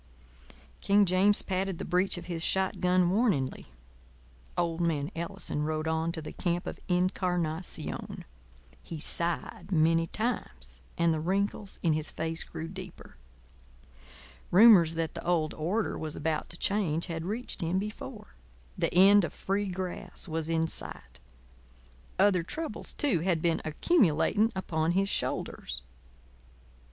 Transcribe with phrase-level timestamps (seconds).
[0.81, 3.67] King James patted the breech of his shot gun warningly.
[4.57, 8.23] Old man Ellison rode on to the camp of Incarnación.
[8.81, 13.15] He sighed many times, and the wrinkles in his face grew deeper.
[14.49, 18.33] Rumours that the old order was about to change had reached him before.
[18.75, 21.19] The end of Free Grass was in sight.
[22.17, 25.83] Other troubles, too, had been accumulating upon his shoulders.